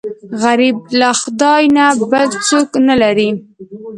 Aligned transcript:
غریب 0.43 0.77
له 0.99 1.09
خدای 1.21 1.63
نه 1.77 1.85
بل 2.11 2.27
څوک 2.47 2.69
نه 2.87 2.95
لري 3.01 3.29